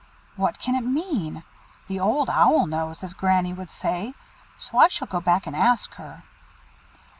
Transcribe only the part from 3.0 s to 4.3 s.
as Granny would say;